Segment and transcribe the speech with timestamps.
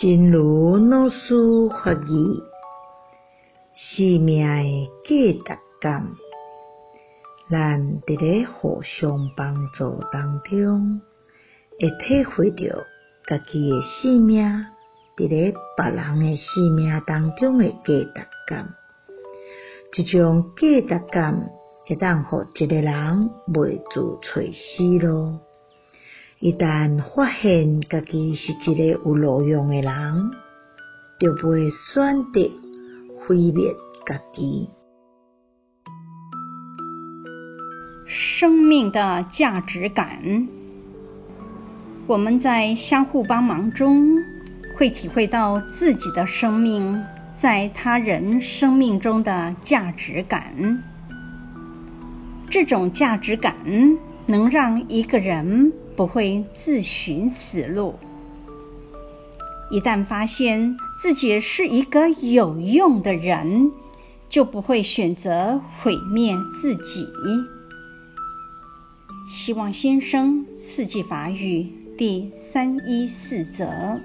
[0.00, 1.34] 真如老师
[1.70, 2.40] 法语，
[3.74, 6.06] 生命的价值感，
[7.50, 11.00] 咱伫咧互相帮助当中，
[11.80, 12.78] 会体会到
[13.26, 14.46] 家己的生命
[15.16, 18.74] 伫咧别人的生命当中的价值感。
[19.96, 21.50] 一种价值感
[21.88, 25.40] 会当互一个人袂自找死咯。
[26.40, 30.30] 一旦发现家己是一个有路用的人，
[31.18, 32.48] 就袂选择
[33.18, 33.74] 毁灭
[34.06, 34.70] 家己。
[38.06, 40.46] 生命的价值感，
[42.06, 44.18] 我们在相互帮忙中，
[44.76, 47.02] 会体会到自己的生命
[47.34, 50.84] 在他人生命中的价值感。
[52.48, 53.56] 这种价值感
[54.28, 57.94] 能让一个人不会自寻死路。
[59.70, 63.72] 一旦发现自己是一个有用的人，
[64.28, 67.08] 就不会选择毁灭自己。
[69.30, 74.00] 希望新生四季法语第三一四则。